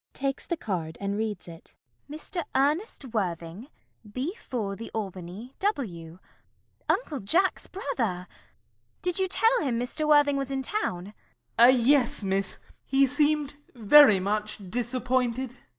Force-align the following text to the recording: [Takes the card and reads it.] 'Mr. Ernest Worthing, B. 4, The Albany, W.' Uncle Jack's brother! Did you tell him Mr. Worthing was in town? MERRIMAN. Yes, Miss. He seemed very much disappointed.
[Takes 0.13 0.47
the 0.47 0.57
card 0.57 0.97
and 0.99 1.15
reads 1.15 1.47
it.] 1.47 1.75
'Mr. 2.09 2.43
Ernest 2.55 3.05
Worthing, 3.13 3.67
B. 4.11 4.33
4, 4.33 4.75
The 4.75 4.89
Albany, 4.95 5.53
W.' 5.59 6.17
Uncle 6.89 7.19
Jack's 7.19 7.67
brother! 7.67 8.25
Did 9.03 9.19
you 9.19 9.27
tell 9.27 9.61
him 9.61 9.79
Mr. 9.79 10.07
Worthing 10.07 10.37
was 10.37 10.49
in 10.49 10.63
town? 10.63 11.13
MERRIMAN. 11.59 11.85
Yes, 11.85 12.23
Miss. 12.23 12.57
He 12.83 13.05
seemed 13.05 13.53
very 13.75 14.19
much 14.19 14.71
disappointed. 14.71 15.55